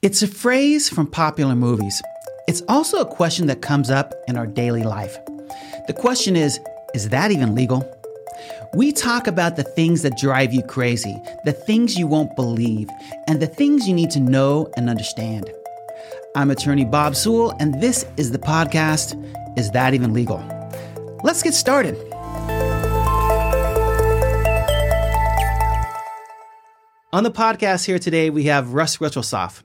[0.00, 2.00] It's a phrase from popular movies.
[2.46, 5.18] It's also a question that comes up in our daily life.
[5.88, 6.60] The question is
[6.94, 7.82] is that even legal?
[8.74, 12.88] We talk about the things that drive you crazy, the things you won't believe,
[13.26, 15.50] and the things you need to know and understand.
[16.36, 19.18] I'm attorney Bob Sewell, and this is the podcast
[19.58, 20.38] Is That Even Legal?
[21.24, 21.96] Let's get started.
[27.12, 29.64] On the podcast here today, we have Russ Richelsoph.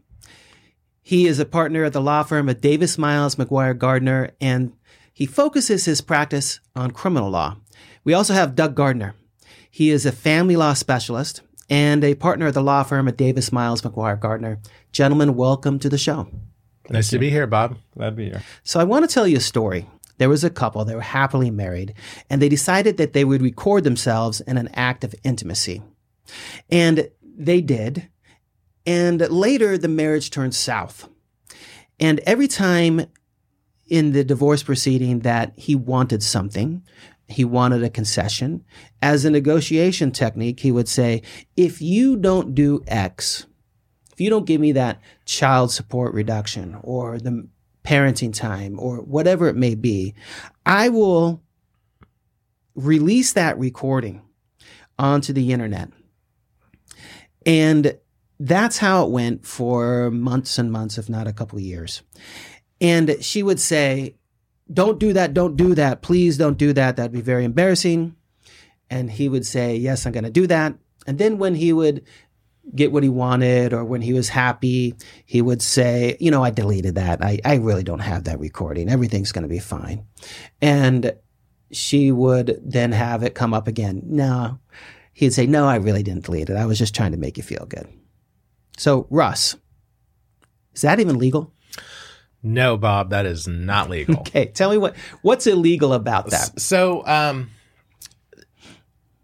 [1.06, 4.72] He is a partner at the law firm of Davis Miles McGuire Gardner, and
[5.14, 7.58] he focuses his practice on criminal law.
[8.06, 9.14] We also have Doug Gardner.
[9.70, 13.52] He is a family law specialist and a partner at the law firm of Davis
[13.52, 14.60] Miles McGuire Gardner.
[14.94, 16.30] Gentlemen, welcome to the show.
[16.90, 17.76] Nice to be here, Bob.
[17.98, 18.42] Glad to be here.
[18.64, 19.90] So I want to tell you a story.
[20.20, 21.96] There was a couple, they were happily married,
[22.30, 25.82] and they decided that they would record themselves in an act of intimacy.
[26.70, 28.08] And they did.
[28.86, 31.08] And later, the marriage turned south.
[32.00, 33.06] And every time
[33.88, 36.84] in the divorce proceeding that he wanted something,
[37.28, 38.64] he wanted a concession.
[39.02, 41.22] As a negotiation technique, he would say,
[41.56, 43.46] if you don't do X,
[44.12, 47.48] if you don't give me that child support reduction or the
[47.84, 50.14] parenting time or whatever it may be,
[50.66, 51.42] I will
[52.76, 54.22] release that recording
[54.98, 55.90] onto the internet.
[57.46, 57.98] And
[58.44, 62.02] that's how it went for months and months, if not a couple of years.
[62.82, 64.16] And she would say,
[64.72, 66.98] Don't do that, don't do that, please don't do that.
[66.98, 68.16] That'd be very embarrassing.
[68.90, 70.76] And he would say, Yes, I'm going to do that.
[71.08, 72.04] And then when he would
[72.76, 76.50] get what he wanted or when he was happy, he would say, You know, I
[76.50, 77.24] deleted that.
[77.24, 78.90] I, I really don't have that recording.
[78.90, 80.06] Everything's going to be fine.
[80.62, 81.14] And
[81.72, 84.02] she would then have it come up again.
[84.06, 84.60] No,
[85.14, 86.58] he'd say, No, I really didn't delete it.
[86.58, 87.88] I was just trying to make you feel good.
[88.78, 89.56] So, Russ,
[90.74, 91.54] is that even legal?
[92.42, 94.20] No, Bob, that is not legal.
[94.20, 96.60] Okay, tell me what what's illegal about that.
[96.60, 97.52] So, um,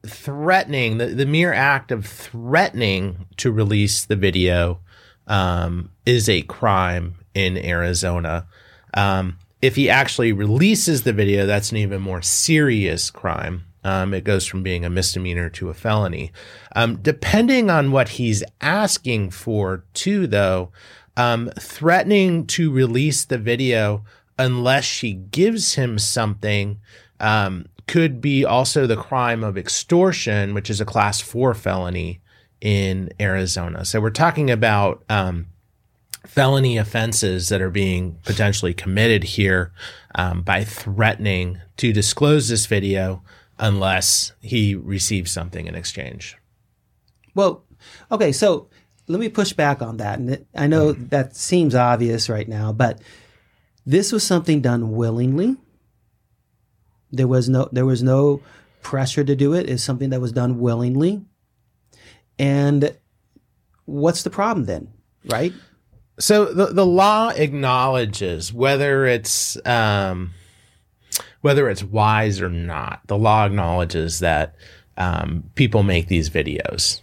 [0.06, 4.80] threatening the, the mere act of threatening to release the video
[5.28, 8.48] um, is a crime in Arizona.
[8.94, 13.66] Um, if he actually releases the video, that's an even more serious crime.
[13.84, 16.32] Um, it goes from being a misdemeanor to a felony.
[16.76, 20.72] Um, depending on what he's asking for, too, though,
[21.16, 24.04] um, threatening to release the video
[24.38, 26.80] unless she gives him something
[27.20, 32.22] um, could be also the crime of extortion, which is a class four felony
[32.62, 33.84] in Arizona.
[33.84, 35.48] So we're talking about um,
[36.26, 39.72] felony offenses that are being potentially committed here
[40.16, 43.24] um, by threatening to disclose this video
[43.60, 46.38] unless he receives something in exchange.
[47.36, 47.64] Well,
[48.12, 48.70] okay, so
[49.08, 50.20] let me push back on that.
[50.20, 53.02] And I know that seems obvious right now, but
[53.86, 55.58] this was something done willingly.
[57.12, 58.42] There was no there was no
[58.82, 59.70] pressure to do it.
[59.70, 61.26] It's something that was done willingly.
[62.38, 62.96] And
[63.86, 64.90] what's the problem then,
[65.26, 65.54] right?
[66.20, 70.34] So the the law acknowledges whether it's um,
[71.42, 73.02] whether it's wise or not.
[73.08, 74.56] The law acknowledges that
[74.98, 77.02] um, people make these videos,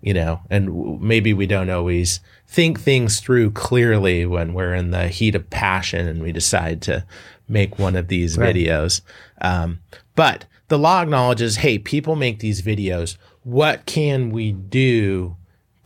[0.00, 4.90] you know, and w- maybe we don't always think things through clearly when we're in
[4.90, 7.04] the heat of passion and we decide to
[7.48, 8.54] make one of these Right.
[8.54, 9.00] videos.
[9.40, 9.80] Um,
[10.14, 13.16] but the law acknowledges, hey, people make these videos.
[13.44, 15.36] What can we do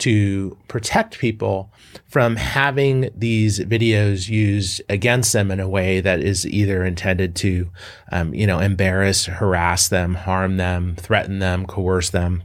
[0.00, 1.72] to protect people
[2.06, 7.70] from having these videos used against them in a way that is either intended to,
[8.10, 12.42] um, you know, embarrass, harass them, harm them, threaten them, coerce them,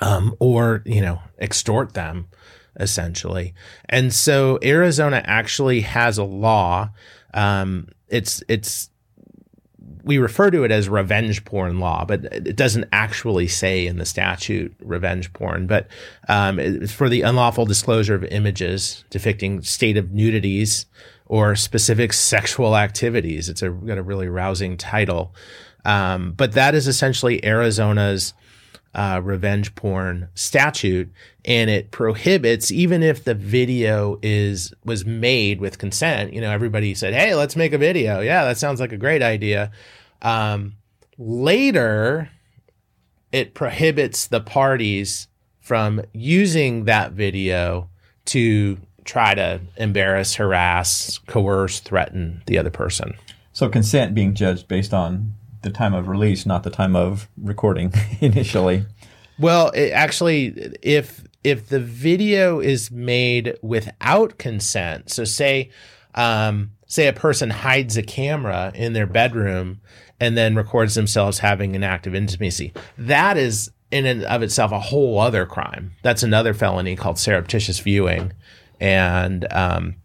[0.00, 2.28] um, or you know, extort them,
[2.76, 3.54] essentially.
[3.88, 6.90] And so Arizona actually has a law.
[7.34, 8.90] Um, it's it's
[10.04, 14.06] we refer to it as revenge porn law, but it doesn't actually say in the
[14.06, 15.66] statute revenge porn.
[15.66, 15.86] But
[16.28, 20.86] um, it's for the unlawful disclosure of images depicting state of nudities
[21.26, 23.48] or specific sexual activities.
[23.48, 25.34] It's a, got a really rousing title.
[25.84, 28.34] Um, but that is essentially Arizona's
[28.94, 31.10] uh, revenge porn statute,
[31.44, 36.32] and it prohibits even if the video is was made with consent.
[36.32, 39.22] You know, everybody said, "Hey, let's make a video." Yeah, that sounds like a great
[39.22, 39.70] idea.
[40.20, 40.74] Um,
[41.18, 42.30] later,
[43.32, 45.28] it prohibits the parties
[45.60, 47.88] from using that video
[48.26, 53.14] to try to embarrass, harass, coerce, threaten the other person.
[53.52, 57.92] So consent being judged based on the time of release, not the time of recording
[58.20, 58.84] initially.
[59.38, 65.70] Well, it actually, if if the video is made without consent, so say,
[66.14, 69.80] um, say a person hides a camera in their bedroom
[70.20, 74.70] and then records themselves having an act of intimacy, that is in and of itself
[74.70, 75.92] a whole other crime.
[76.02, 78.32] That's another felony called surreptitious viewing,
[78.80, 79.96] and um,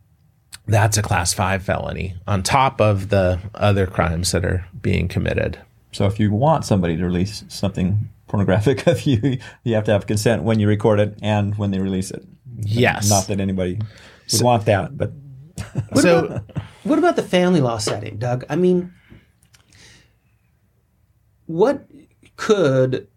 [0.68, 5.60] that's a class five felony on top of the other crimes that are being committed.
[5.92, 10.08] So if you want somebody to release something pornographic of you, you have to have
[10.08, 12.24] consent when you record it and when they release it.
[12.60, 13.10] Yes.
[13.10, 13.80] Not that anybody
[14.34, 15.12] would want that, but
[15.90, 16.44] What so about
[16.84, 18.46] what about the family law setting, Doug?
[18.50, 18.94] I mean,
[21.48, 21.88] what
[22.36, 23.08] could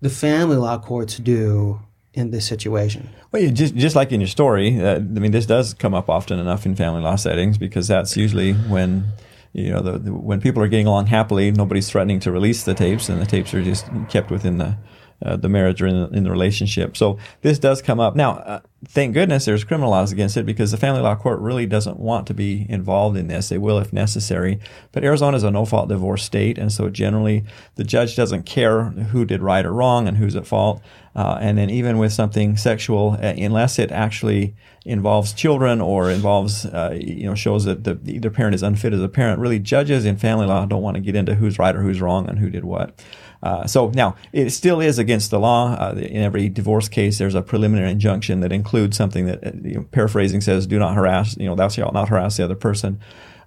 [0.00, 1.80] the family law courts do
[2.14, 3.08] in this situation?
[3.30, 6.38] Well, just just like in your story, uh, I mean, this does come up often
[6.38, 9.12] enough in family law settings because that's usually when
[9.52, 12.74] you know the, the, when people are getting along happily, nobody's threatening to release the
[12.74, 14.76] tapes, and the tapes are just kept within the
[15.24, 16.96] uh, the marriage or in the, in the relationship.
[16.96, 18.32] So this does come up now.
[18.32, 21.98] Uh, thank goodness there's criminal laws against it because the family law court really doesn't
[21.98, 23.48] want to be involved in this.
[23.48, 24.58] They will if necessary.
[24.90, 27.44] But Arizona is a no-fault divorce state, and so generally
[27.76, 30.82] the judge doesn't care who did right or wrong and who's at fault.
[31.14, 34.54] Uh, and then even with something sexual, uh, unless it actually
[34.84, 39.02] involves children or involves, uh, you know, shows that the, either parent is unfit as
[39.02, 41.82] a parent, really judges in family law don't want to get into who's right or
[41.82, 42.98] who's wrong and who did what.
[43.42, 45.74] Uh, so now it still is against the law.
[45.74, 49.74] Uh, in every divorce case, there's a preliminary injunction that includes something that, uh, you
[49.74, 53.00] know, paraphrasing says, "Do not harass." You know, thou shalt not harass the other person.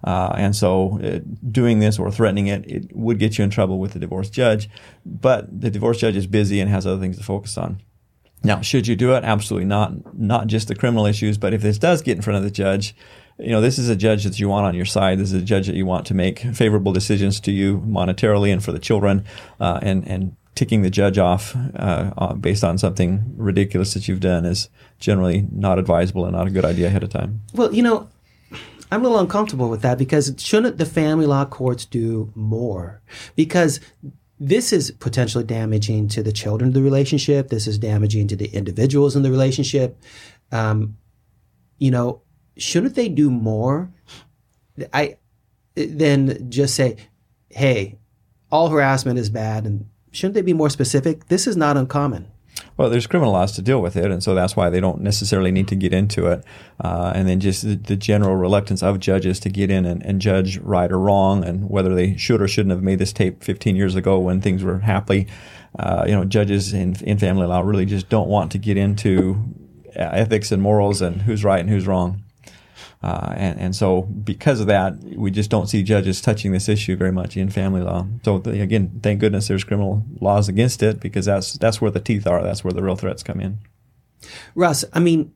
[0.04, 1.20] Uh, and so, uh,
[1.50, 4.68] doing this or threatening it, it would get you in trouble with the divorce judge.
[5.04, 7.80] But the divorce judge is busy and has other things to focus on.
[8.44, 9.24] Now, should you do it?
[9.24, 10.16] Absolutely not.
[10.16, 12.94] Not just the criminal issues, but if this does get in front of the judge,
[13.38, 15.18] you know, this is a judge that you want on your side.
[15.18, 18.64] This is a judge that you want to make favorable decisions to you monetarily and
[18.64, 19.24] for the children,
[19.60, 24.46] uh, and and ticking the judge off uh, based on something ridiculous that you've done
[24.46, 27.42] is generally not advisable and not a good idea ahead of time.
[27.52, 28.08] Well, you know,
[28.90, 33.02] I'm a little uncomfortable with that because shouldn't the family law courts do more?
[33.36, 33.80] Because
[34.40, 37.48] this is potentially damaging to the children of the relationship.
[37.48, 39.98] This is damaging to the individuals in the relationship.
[40.52, 40.96] Um,
[41.78, 42.22] you know,
[42.56, 43.90] shouldn't they do more?
[44.92, 45.16] I
[45.74, 46.96] than just say,
[47.50, 47.98] "Hey,
[48.50, 51.28] all harassment is bad," and shouldn't they be more specific?
[51.28, 52.28] This is not uncommon.
[52.76, 55.50] Well, there's criminal laws to deal with it, and so that's why they don't necessarily
[55.50, 56.44] need to get into it.
[56.82, 60.20] Uh, and then just the, the, general reluctance of judges to get in and, and,
[60.20, 63.76] judge right or wrong, and whether they should or shouldn't have made this tape 15
[63.76, 65.26] years ago when things were happily.
[65.78, 69.42] Uh, you know, judges in, in family law really just don't want to get into
[69.94, 72.22] ethics and morals and who's right and who's wrong.
[73.02, 76.96] Uh, and, and so because of that, we just don't see judges touching this issue
[76.96, 78.06] very much in family law.
[78.24, 82.26] So again, thank goodness there's criminal laws against it because that's that's where the teeth
[82.26, 82.42] are.
[82.42, 83.58] That's where the real threats come in.
[84.54, 85.32] Russ, I mean,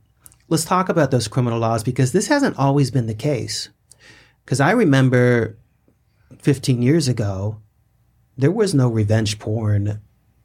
[0.48, 3.68] let's talk about those criminal laws because this hasn't always been the case.
[4.44, 5.58] Because I remember
[6.38, 7.60] 15 years ago,
[8.36, 10.00] there was no revenge porn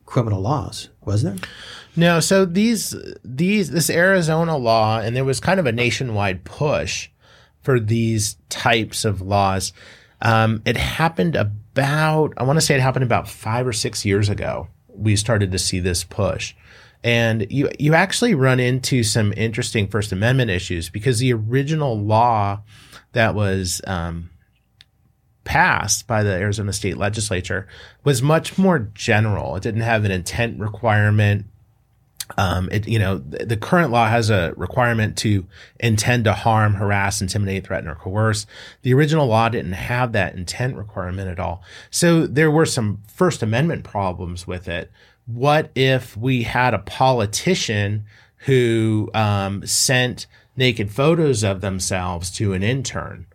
[0.06, 1.38] criminal laws, was there?
[1.96, 7.10] No, so these these this Arizona law, and there was kind of a nationwide push
[7.62, 9.72] for these types of laws.
[10.22, 14.30] Um, it happened about I want to say it happened about five or six years
[14.30, 14.68] ago.
[14.90, 16.54] We started to see this push,
[17.04, 22.62] and you you actually run into some interesting First Amendment issues because the original law
[23.14, 24.30] that was um,
[25.46, 27.68] passed by the Arizona state legislature
[28.04, 29.56] was much more general.
[29.56, 31.46] It didn't have an intent requirement.
[32.38, 35.46] Um, it, you know, the, the current law has a requirement to
[35.80, 38.48] intend to harm, harass, intimidate, threaten, or coerce.
[38.82, 41.64] The original law didn't have that intent requirement at all.
[41.92, 44.92] So there were some First Amendment problems with it.
[45.28, 48.06] What if we had a politician
[48.38, 50.28] who um, sent
[50.58, 53.28] naked photos of themselves to an intern?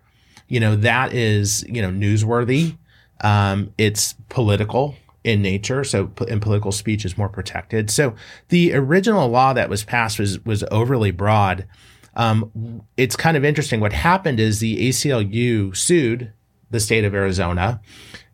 [0.48, 2.76] You know, that is, you know, newsworthy.
[3.22, 7.90] Um, it's political in nature, so in political speech is more protected.
[7.90, 8.14] So
[8.48, 11.66] the original law that was passed was was overly broad.
[12.14, 13.80] Um, it's kind of interesting.
[13.80, 16.32] What happened is the ACLU sued
[16.70, 17.80] the state of Arizona,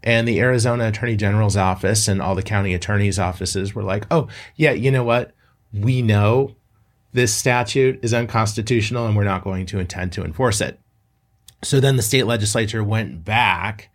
[0.03, 4.29] and the Arizona Attorney General's office and all the county attorneys' offices were like, "Oh,
[4.55, 5.33] yeah, you know what?
[5.73, 6.55] We know
[7.13, 10.79] this statute is unconstitutional, and we're not going to intend to enforce it."
[11.65, 13.91] So then the state legislature went back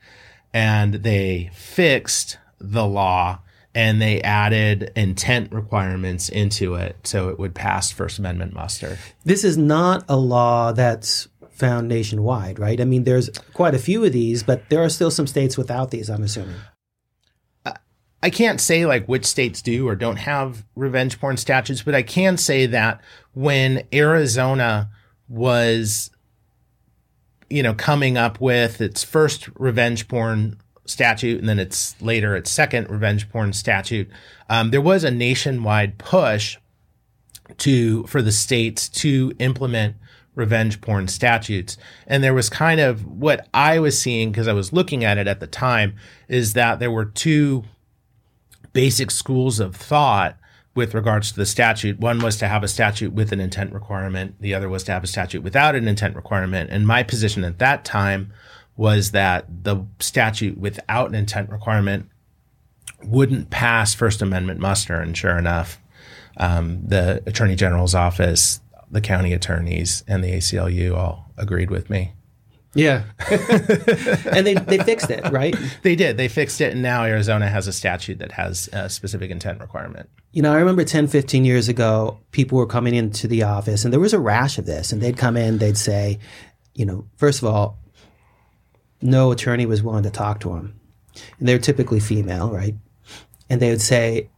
[0.54, 3.40] and they fixed the law
[3.74, 8.98] and they added intent requirements into it so it would pass First Amendment muster.
[9.24, 12.82] This is not a law that's found nationwide, right?
[12.82, 15.92] I mean, there's quite a few of these, but there are still some states without
[15.92, 16.56] these, I'm assuming.
[18.24, 22.04] I can't say like which states do or don't have revenge porn statutes, but I
[22.04, 23.02] can say that
[23.34, 24.90] when Arizona
[25.28, 26.12] was,
[27.50, 32.52] you know, coming up with its first revenge porn statute and then its later its
[32.52, 34.10] second revenge porn statute,
[34.50, 36.58] um, there was a nationwide push
[37.58, 39.96] to for the states to implement
[40.36, 41.78] revenge porn statutes.
[42.08, 45.28] And there was kind of what I was seeing because I was looking at it
[45.28, 45.96] at the time
[46.28, 47.64] is that there were two
[48.74, 50.38] basic schools of thought
[50.74, 52.00] with regards to the statute.
[52.00, 54.36] One was to have a statute with an intent requirement.
[54.40, 56.70] The other was to have a statute without an intent requirement.
[56.72, 58.32] And my position at that time
[58.76, 62.10] was that the statute without an intent requirement
[63.04, 65.00] wouldn't pass First Amendment muster.
[65.00, 65.80] And sure enough,
[66.38, 68.60] um, the Attorney General's office,
[68.90, 72.14] the county attorneys, and the ACLU all agreed with me.
[72.74, 73.04] Yeah.
[73.30, 75.56] and they, they fixed it, right?
[75.82, 76.16] They did.
[76.16, 76.72] They fixed it.
[76.72, 80.10] And now Arizona has a statute that has a specific intent requirement.
[80.32, 83.92] You know, I remember 10, 15 years ago, people were coming into the office and
[83.92, 84.94] there was a rash of this.
[84.94, 86.20] And they'd come in, they'd say,
[86.74, 87.78] you know, first of all,
[89.02, 90.80] no attorney was willing to talk to them.
[91.40, 92.76] And they're typically female, right?
[93.50, 94.30] And they would say,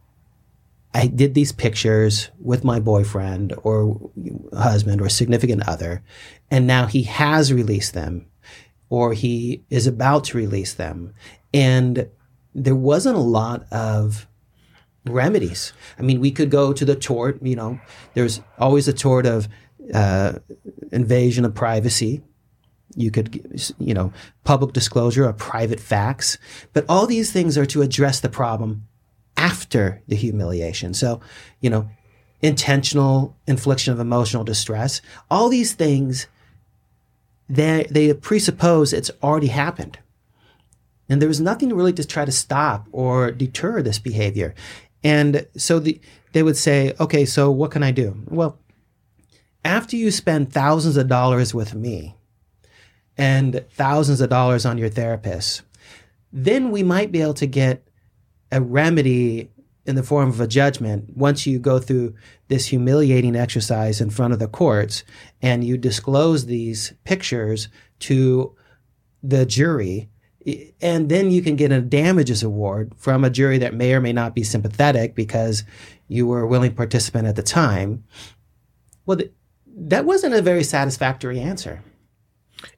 [0.92, 4.10] I did these pictures with my boyfriend or
[4.56, 6.02] husband or significant other,
[6.50, 8.26] and now he has released them
[8.90, 11.12] or he is about to release them.
[11.52, 12.08] And
[12.54, 14.28] there wasn't a lot of
[15.04, 15.72] remedies.
[15.98, 17.80] I mean, we could go to the tort, you know,
[18.14, 19.48] there's always a tort of
[19.92, 20.34] uh,
[20.92, 22.22] invasion of privacy.
[22.96, 24.12] You could, you know,
[24.44, 26.38] public disclosure of private facts.
[26.72, 28.86] But all these things are to address the problem
[29.36, 30.94] after the humiliation.
[30.94, 31.20] So,
[31.60, 31.88] you know,
[32.40, 35.00] intentional infliction of emotional distress,
[35.30, 36.26] all these things,
[37.48, 39.98] they, they presuppose it's already happened.
[41.08, 44.54] And there was nothing really to try to stop or deter this behavior.
[45.02, 46.00] And so the,
[46.32, 48.22] they would say, okay, so what can I do?
[48.26, 48.58] Well,
[49.64, 52.16] after you spend thousands of dollars with me
[53.16, 55.62] and thousands of dollars on your therapist,
[56.32, 57.86] then we might be able to get
[58.50, 59.50] a remedy
[59.86, 62.14] in the form of a judgment once you go through
[62.48, 65.04] this humiliating exercise in front of the courts
[65.42, 67.68] and you disclose these pictures
[67.98, 68.54] to
[69.22, 70.08] the jury.
[70.80, 74.12] And then you can get a damages award from a jury that may or may
[74.12, 75.64] not be sympathetic because
[76.08, 78.04] you were a willing participant at the time.
[79.06, 79.32] Well th-
[79.76, 81.82] that wasn't a very satisfactory answer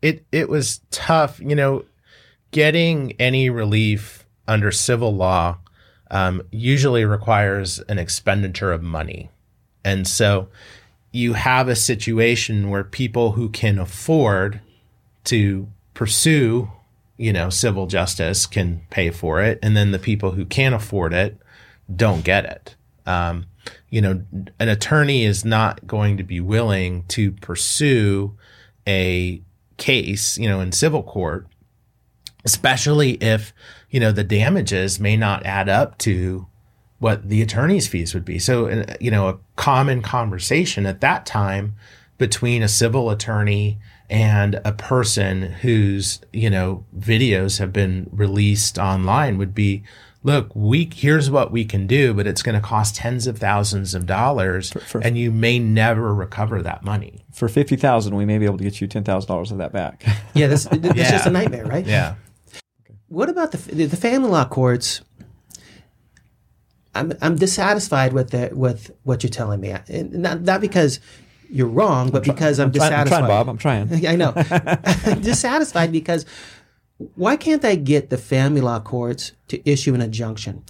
[0.03, 1.85] it it was tough you know
[2.51, 5.59] getting any relief under civil law
[6.11, 9.31] um, usually requires an expenditure of money.
[9.85, 10.49] And so
[11.13, 14.61] you have a situation where people who can afford
[15.25, 16.71] to pursue,
[17.17, 19.59] you know, civil justice can pay for it.
[19.63, 21.39] And then the people who can't afford it
[21.95, 22.77] don't get it.
[23.07, 23.47] Um,
[23.91, 24.23] you know,
[24.59, 28.37] an attorney is not going to be willing to pursue
[28.87, 29.43] a
[29.77, 31.47] case, you know, in civil court,
[32.45, 33.53] especially if
[33.91, 36.47] you know, the damages may not add up to
[36.99, 38.39] what the attorney's fees would be.
[38.39, 41.75] So, you know, a common conversation at that time
[42.19, 43.79] between a civil attorney
[44.09, 49.83] and a person whose, you know, videos have been released online would be,
[50.27, 53.95] look, we here's what we can do, but it's going to cost tens of thousands
[53.95, 57.25] of dollars, for, for, and you may never recover that money.
[57.33, 59.73] For fifty thousand, we may be able to get you ten thousand dollars of that
[59.73, 60.05] back.
[60.35, 61.11] Yeah, this, it's yeah.
[61.13, 61.87] just a nightmare, right?
[61.87, 62.17] Yeah
[63.09, 65.01] what about the the family law courts?
[66.95, 69.75] I'm I'm dissatisfied with the, with what you're telling me.
[69.89, 71.01] Not not because
[71.51, 73.01] you're wrong, but I'm because I'm, I'm dissatisfied.
[73.01, 73.49] I'm trying, Bob.
[73.49, 74.07] I'm trying.
[74.07, 74.33] I know.
[75.07, 76.27] I'm dissatisfied because
[76.99, 80.65] why can't they get the family law courts to issue an injunction,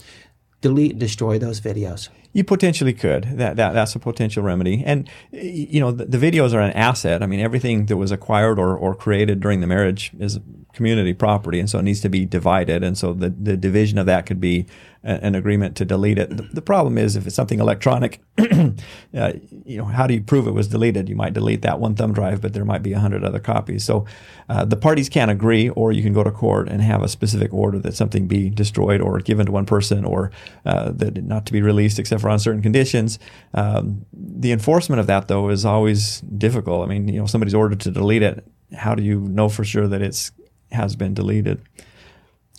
[0.61, 2.09] delete and destroy those videos?
[2.33, 3.25] You potentially could.
[3.39, 4.83] That, that that's a potential remedy.
[4.85, 7.23] And you know, the, the, videos are an asset.
[7.23, 10.39] I mean, everything that was acquired or, or created during the marriage is
[10.77, 12.85] community property, and so it needs to be divided.
[12.85, 14.67] And so the, the division of that could be
[15.07, 16.37] an agreement to delete it.
[16.37, 19.33] The, the problem is if it's something electronic, uh,
[19.65, 21.09] you know, how do you prove it was deleted?
[21.09, 23.85] You might delete that one thumb drive, but there might be a hundred other copies.
[23.85, 24.05] So
[24.49, 27.55] uh, the parties can't agree, or you can go to court and have a specific
[27.55, 30.33] order that something be destroyed or given to one person, or
[30.65, 33.19] uh, that not to be released except for on certain conditions.
[33.55, 36.85] Um, the enforcement of that, though, is always difficult.
[36.85, 38.45] I mean, you know, somebody's ordered to delete it.
[38.77, 40.33] How do you know for sure that it's
[40.77, 41.61] has been deleted?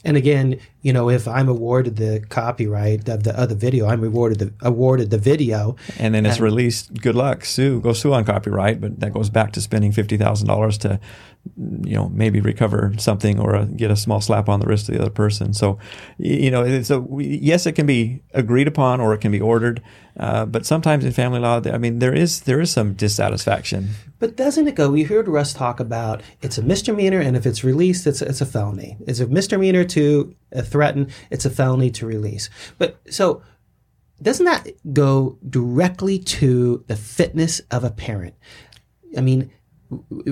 [0.06, 4.40] And again, you know, if I'm awarded the copyright of the other video, I'm awarded
[4.40, 5.76] the awarded the video.
[5.98, 7.02] And then it's released.
[7.02, 8.80] Good luck, sue, go sue on copyright.
[8.80, 11.00] But that goes back to spending fifty thousand dollars to,
[11.56, 14.96] you know, maybe recover something or uh, get a small slap on the wrist of
[14.96, 15.54] the other person.
[15.54, 15.80] So,
[16.18, 19.82] you know, so yes, it can be agreed upon or it can be ordered.
[20.20, 23.90] Uh, but sometimes in family law, I mean, there is there is some dissatisfaction.
[24.20, 24.90] But doesn't it go?
[24.90, 28.46] We heard Russ talk about it's a misdemeanor, and if it's released, it's it's a
[28.46, 28.98] felony.
[29.08, 31.10] It's a misdemeanor to uh, threaten.
[31.30, 32.50] It's a felony to release.
[32.80, 33.44] But so
[34.22, 38.36] doesn't that go directly to the fitness of a parent?
[39.16, 39.52] I mean,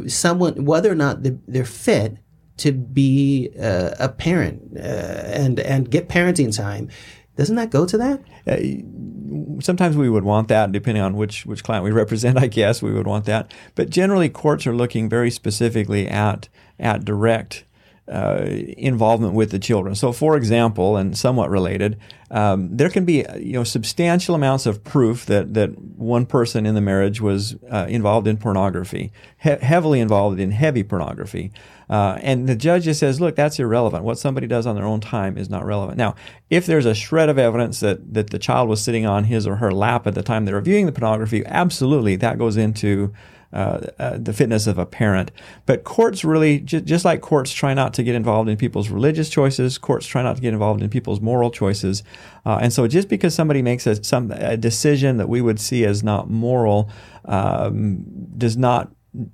[0.08, 2.18] someone whether or not they're fit
[2.58, 6.90] to be uh, a parent uh, and and get parenting time
[7.36, 8.24] doesn't that go to that?
[8.48, 12.38] Uh, sometimes we would want that, depending on which which client we represent.
[12.38, 17.06] I guess we would want that, but generally courts are looking very specifically at at
[17.06, 17.66] direct
[18.08, 18.46] uh,
[18.78, 19.96] involvement with the children.
[19.96, 21.98] So, for example, and somewhat related,
[22.30, 26.76] um, there can be you know substantial amounts of proof that that one person in
[26.76, 31.52] the marriage was uh, involved in pornography, he- heavily involved in heavy pornography,
[31.90, 34.04] uh, and the judge just says, "Look, that's irrelevant.
[34.04, 36.14] What somebody does on their own time is not relevant." Now,
[36.52, 39.56] if there's a shred of evidence that that the child was sitting on his or
[39.56, 43.14] her lap at the time they're viewing the pornography, absolutely, that goes into
[43.56, 45.32] uh, uh, the fitness of a parent.
[45.66, 49.78] But courts really, just like courts try not to get involved in people's religious choices,
[49.78, 52.04] courts try not to get involved in people's moral choices.
[52.46, 55.86] Uh, and so just because somebody makes a, some, a decision that we would see
[55.86, 56.90] as not moral
[57.26, 58.04] um,
[58.38, 58.92] does not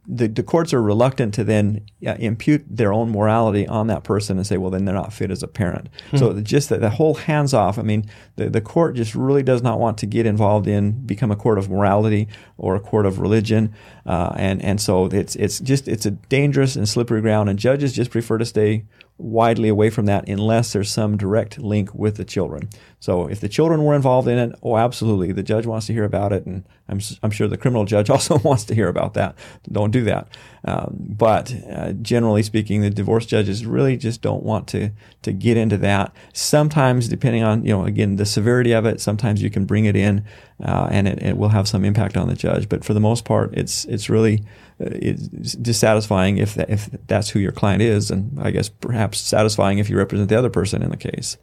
[0.07, 4.37] the, the courts are reluctant to then uh, impute their own morality on that person
[4.37, 5.89] and say, well, then they're not fit as a parent.
[6.07, 6.17] Mm-hmm.
[6.17, 7.79] So just the, the, whole hands off.
[7.79, 11.31] I mean, the, the court just really does not want to get involved in become
[11.31, 13.73] a court of morality or a court of religion,
[14.05, 17.93] uh, and and so it's it's just it's a dangerous and slippery ground, and judges
[17.93, 18.85] just prefer to stay
[19.17, 22.69] widely away from that unless there's some direct link with the children.
[23.01, 26.03] So if the children were involved in it, oh, absolutely, the judge wants to hear
[26.03, 29.35] about it, and I'm, I'm sure the criminal judge also wants to hear about that.
[29.71, 30.27] Don't do that.
[30.63, 34.91] Um, but uh, generally speaking, the divorce judges really just don't want to
[35.23, 36.13] to get into that.
[36.33, 39.95] Sometimes, depending on you know again the severity of it, sometimes you can bring it
[39.95, 40.23] in,
[40.63, 42.69] uh, and it, it will have some impact on the judge.
[42.69, 44.43] But for the most part, it's it's really
[44.79, 49.79] uh, it's dissatisfying if if that's who your client is, and I guess perhaps satisfying
[49.79, 51.37] if you represent the other person in the case.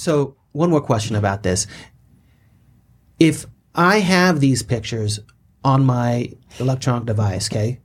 [0.00, 1.66] So one more question about this:
[3.18, 5.20] If I have these pictures
[5.62, 7.80] on my electronic device, okay,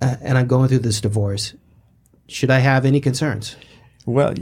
[0.00, 1.54] uh, and I'm going through this divorce,
[2.26, 3.54] should I have any concerns?
[4.04, 4.34] Well,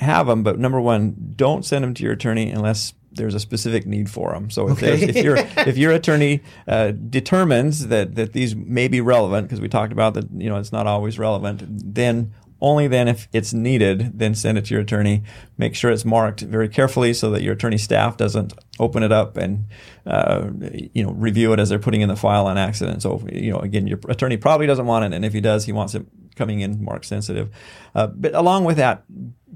[0.00, 3.86] have them, but number one, don't send them to your attorney unless there's a specific
[3.86, 4.50] need for them.
[4.50, 5.00] So if, okay.
[5.00, 9.68] if your if your attorney uh, determines that that these may be relevant, because we
[9.68, 11.62] talked about that, you know, it's not always relevant,
[11.94, 15.22] then only then if it's needed, then send it to your attorney.
[15.56, 19.36] Make sure it's marked very carefully so that your attorney staff doesn't open it up
[19.36, 19.66] and
[20.06, 20.50] uh,
[20.92, 23.02] you know review it as they're putting in the file on accident.
[23.02, 25.72] So you know again, your attorney probably doesn't want it, and if he does, he
[25.72, 27.50] wants it coming in marked sensitive.
[27.94, 29.04] Uh, but along with that,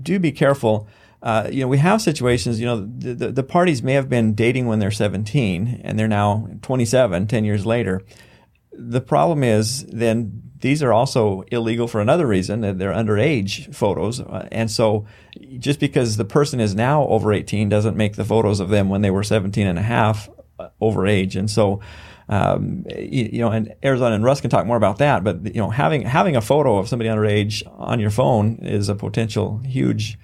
[0.02, 0.88] do be careful.
[1.22, 4.34] Uh, you know, we have situations, you know, the, the, the, parties may have been
[4.34, 8.02] dating when they're 17 and they're now 27, 10 years later.
[8.72, 14.20] The problem is then these are also illegal for another reason that they're underage photos.
[14.20, 15.04] Uh, and so
[15.58, 19.02] just because the person is now over 18 doesn't make the photos of them when
[19.02, 21.36] they were 17 and a half uh, over age.
[21.36, 21.80] And so,
[22.30, 25.60] um, you, you, know, and Arizona and Russ can talk more about that, but you
[25.60, 30.18] know, having, having a photo of somebody underage on your phone is a potential huge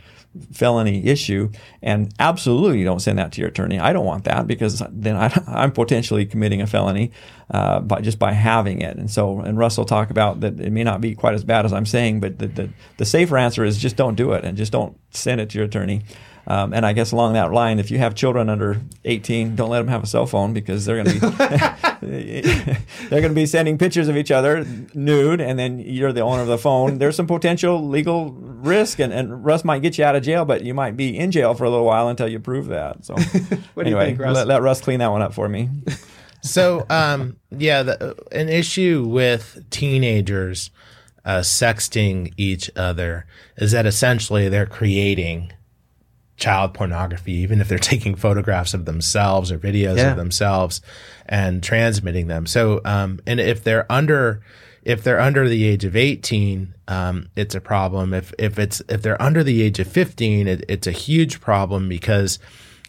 [0.52, 1.50] felony issue
[1.82, 3.78] and absolutely don't send that to your attorney.
[3.78, 5.32] I don't want that because then I,
[5.64, 7.10] am potentially committing a felony
[7.50, 8.96] uh, by just by having it.
[8.96, 11.64] And so, and Russ will talk about that it may not be quite as bad
[11.64, 14.56] as I'm saying, but the, the, the safer answer is just don't do it and
[14.56, 16.02] just don't send it to your attorney.
[16.46, 19.78] Um, and I guess along that line, if you have children under 18, don't let
[19.78, 21.30] them have a cell phone because they're going to
[22.00, 22.40] be
[23.08, 26.42] they're going to be sending pictures of each other nude, and then you're the owner
[26.42, 26.98] of the phone.
[26.98, 28.30] There's some potential legal
[28.64, 31.30] risk, and, and Russ might get you out of jail, but you might be in
[31.30, 33.04] jail for a little while until you prove that.
[33.04, 33.14] So
[33.80, 34.36] anyway, think, Russ?
[34.36, 35.68] Let, let Russ clean that one up for me.
[36.42, 40.70] so um, yeah, the, an issue with teenagers
[41.24, 45.52] uh, sexting each other is that essentially they're creating
[46.36, 50.10] child pornography, even if they're taking photographs of themselves or videos yeah.
[50.10, 50.80] of themselves
[51.26, 52.46] and transmitting them.
[52.46, 54.42] So, um, and if they're under,
[54.82, 58.14] if they're under the age of 18, um, it's a problem.
[58.14, 61.88] If, if it's, if they're under the age of 15, it, it's a huge problem
[61.88, 62.38] because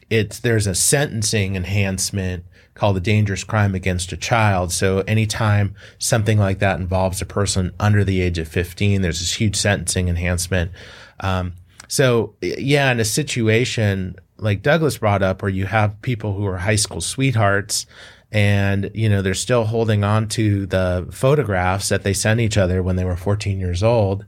[0.10, 4.72] it's, there's a sentencing enhancement called a dangerous crime against a child.
[4.72, 9.34] So anytime something like that involves a person under the age of 15, there's this
[9.34, 10.72] huge sentencing enhancement.
[11.20, 11.54] Um,
[11.88, 16.58] So yeah, in a situation like Douglas brought up, where you have people who are
[16.58, 17.86] high school sweethearts,
[18.32, 22.82] and you know they're still holding on to the photographs that they sent each other
[22.82, 24.26] when they were 14 years old,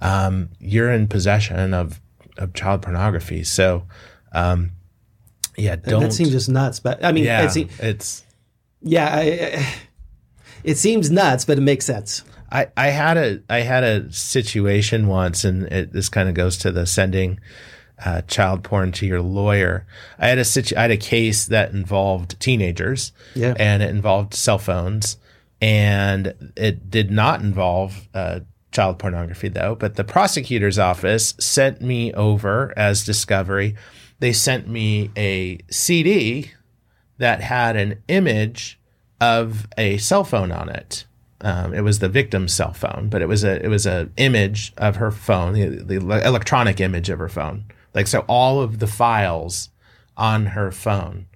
[0.00, 2.00] um, you're in possession of
[2.38, 3.44] of child pornography.
[3.44, 3.84] So.
[4.32, 4.72] Um,
[5.56, 6.02] yeah, don't.
[6.02, 6.80] that seems just nuts.
[6.80, 8.22] But I mean, yeah, it's, it's
[8.82, 9.20] yeah, I,
[9.56, 9.74] I-
[10.64, 12.22] it seems nuts, but it makes sense.
[12.52, 16.58] I, I had a I had a situation once, and it, this kind of goes
[16.58, 17.40] to the sending
[18.04, 19.86] uh, child porn to your lawyer.
[20.18, 23.54] I had a situ- I had a case that involved teenagers, Yeah.
[23.58, 25.16] and it involved cell phones,
[25.60, 28.40] and it did not involve uh,
[28.72, 29.74] child pornography though.
[29.74, 33.74] But the prosecutor's office sent me over as discovery.
[34.18, 36.52] They sent me a CD
[37.18, 38.78] that had an image
[39.20, 41.06] of a cell phone on it.
[41.40, 44.72] Um, it was the victim's cell phone, but it was a it was a image
[44.76, 47.64] of her phone, the, the electronic image of her phone.
[47.96, 49.70] Like so, all of the files
[50.16, 51.26] on her phone.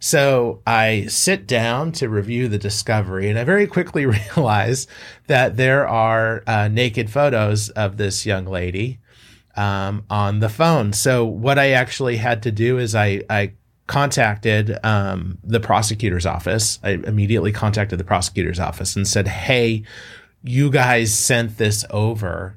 [0.00, 4.06] So I sit down to review the discovery, and I very quickly
[4.36, 4.86] realize
[5.26, 9.00] that there are uh, naked photos of this young lady
[9.56, 10.92] um, on the phone.
[10.92, 13.54] So what I actually had to do is I, I
[13.88, 16.78] contacted um, the prosecutor's office.
[16.84, 19.82] I immediately contacted the prosecutor's office and said, "Hey,
[20.44, 22.56] you guys sent this over."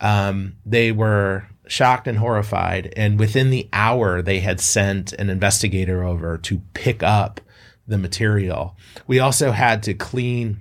[0.00, 6.02] Um, they were shocked and horrified, and within the hour, they had sent an investigator
[6.02, 7.40] over to pick up
[7.86, 8.76] the material.
[9.06, 10.60] We also had to clean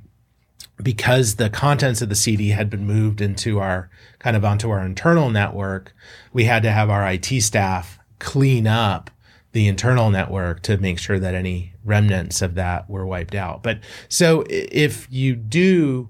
[0.81, 3.89] because the contents of the CD had been moved into our
[4.19, 5.95] kind of onto our internal network,
[6.33, 9.09] we had to have our IT staff clean up
[9.53, 13.63] the internal network to make sure that any remnants of that were wiped out.
[13.63, 16.09] But so if you do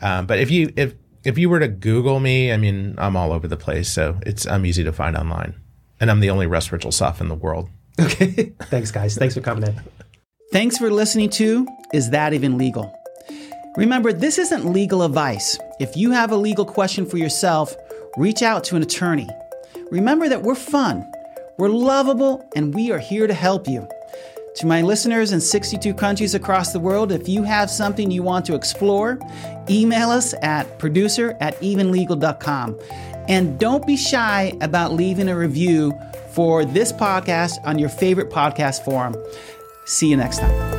[0.00, 3.32] um, but if you, if, if you were to Google me, I mean, I'm all
[3.32, 3.90] over the place.
[3.90, 5.54] So it's, I'm easy to find online
[6.00, 7.68] and I'm the only Russ Richelsoph in the world.
[8.00, 8.52] Okay.
[8.64, 9.16] Thanks, guys.
[9.16, 9.80] Thanks for coming in.
[10.50, 12.98] Thanks for listening to Is That Even Legal?
[13.76, 15.58] Remember, this isn't legal advice.
[15.78, 17.76] If you have a legal question for yourself,
[18.16, 19.28] reach out to an attorney.
[19.90, 21.06] Remember that we're fun,
[21.58, 23.86] we're lovable, and we are here to help you.
[24.56, 28.46] To my listeners in 62 countries across the world, if you have something you want
[28.46, 29.18] to explore,
[29.68, 32.80] email us at producer at evenlegal.com.
[33.28, 35.92] And don't be shy about leaving a review
[36.30, 39.14] for this podcast on your favorite podcast forum.
[39.88, 40.77] See you next time.